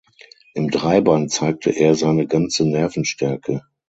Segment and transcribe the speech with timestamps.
[0.55, 3.61] Im Dreiband zeigte er seine ganze Nervenstärke.